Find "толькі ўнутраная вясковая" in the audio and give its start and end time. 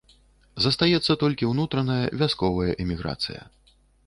1.23-2.67